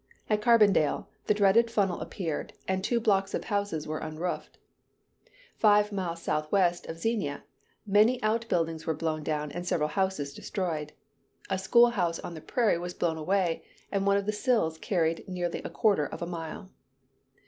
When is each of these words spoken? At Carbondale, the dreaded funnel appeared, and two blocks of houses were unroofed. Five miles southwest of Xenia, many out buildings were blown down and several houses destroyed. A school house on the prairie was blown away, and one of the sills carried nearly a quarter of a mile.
At 0.31 0.41
Carbondale, 0.41 1.05
the 1.27 1.35
dreaded 1.35 1.69
funnel 1.69 2.01
appeared, 2.01 2.53
and 2.67 2.83
two 2.83 2.99
blocks 2.99 3.35
of 3.35 3.43
houses 3.43 3.85
were 3.87 3.99
unroofed. 3.99 4.57
Five 5.55 5.91
miles 5.91 6.23
southwest 6.23 6.87
of 6.87 6.97
Xenia, 6.97 7.43
many 7.85 8.19
out 8.23 8.49
buildings 8.49 8.87
were 8.87 8.95
blown 8.95 9.21
down 9.21 9.51
and 9.51 9.63
several 9.63 9.89
houses 9.89 10.33
destroyed. 10.33 10.93
A 11.51 11.59
school 11.59 11.91
house 11.91 12.17
on 12.17 12.33
the 12.33 12.41
prairie 12.41 12.79
was 12.79 12.95
blown 12.95 13.17
away, 13.17 13.63
and 13.91 14.07
one 14.07 14.17
of 14.17 14.25
the 14.25 14.31
sills 14.33 14.79
carried 14.79 15.27
nearly 15.29 15.61
a 15.61 15.69
quarter 15.69 16.07
of 16.07 16.23
a 16.23 16.25
mile. 16.25 16.71